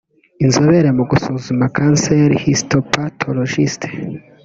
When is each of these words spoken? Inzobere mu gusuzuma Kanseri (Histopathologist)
Inzobere 0.43 0.89
mu 0.97 1.03
gusuzuma 1.11 1.63
Kanseri 1.75 2.35
(Histopathologist) 2.43 3.81